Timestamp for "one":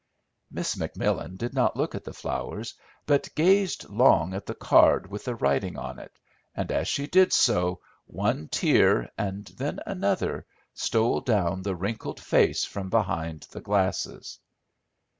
8.07-8.47